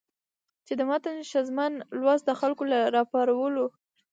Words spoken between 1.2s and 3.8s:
ښځمن لوست د خلکو له راپارولو